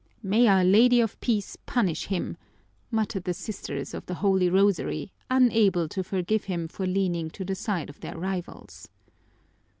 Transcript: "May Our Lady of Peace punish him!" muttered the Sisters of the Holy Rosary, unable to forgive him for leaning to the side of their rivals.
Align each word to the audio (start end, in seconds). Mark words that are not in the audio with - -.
"May 0.23 0.47
Our 0.47 0.63
Lady 0.63 0.99
of 0.99 1.21
Peace 1.21 1.55
punish 1.67 2.05
him!" 2.07 2.35
muttered 2.89 3.25
the 3.25 3.35
Sisters 3.35 3.93
of 3.93 4.03
the 4.07 4.15
Holy 4.15 4.49
Rosary, 4.49 5.11
unable 5.29 5.87
to 5.89 6.03
forgive 6.03 6.45
him 6.45 6.67
for 6.67 6.87
leaning 6.87 7.29
to 7.29 7.45
the 7.45 7.53
side 7.53 7.87
of 7.87 7.99
their 7.99 8.17
rivals. 8.17 8.89